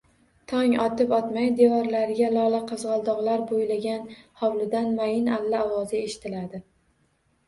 Tong 0.51 0.71
otib-otmay, 0.83 1.49
devorlariga 1.57 2.29
lolaqizg`aldoqlar 2.37 3.43
bo`ylagan 3.51 4.07
hovlidan 4.41 4.89
mayin 5.01 5.29
alla 5.37 5.61
ovozi 5.67 6.01
eshitiladi 6.01 6.63